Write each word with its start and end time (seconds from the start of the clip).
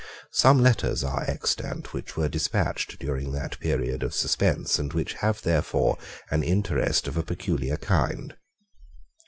Some 0.31 0.57
letters 0.63 1.03
are 1.03 1.29
extant 1.29 1.93
which 1.93 2.17
were 2.17 2.27
despatched 2.27 2.97
during 2.97 3.31
that 3.33 3.59
period 3.59 4.01
of 4.01 4.15
suspense, 4.15 4.79
and 4.79 4.91
which 4.93 5.13
have 5.13 5.43
therefore 5.43 5.99
an 6.31 6.41
interest 6.41 7.07
of 7.07 7.17
a 7.17 7.23
peculiar 7.23 7.77
kind. 7.77 8.35